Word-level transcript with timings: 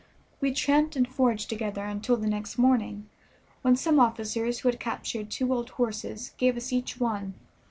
We 0.39 0.51
tramped 0.51 0.95
and 0.95 1.07
foraged 1.07 1.47
together 1.47 1.85
until 1.85 2.17
the 2.17 2.25
next 2.25 2.57
morning, 2.57 3.07
when 3.61 3.75
some 3.75 3.99
officers 3.99 4.61
who 4.61 4.67
had 4.67 4.79
captured 4.79 5.29
two 5.29 5.53
old 5.53 5.69
horses 5.69 6.29
gave 6.37 6.57
us 6.57 6.73
each 6.73 6.99
one. 6.99 7.35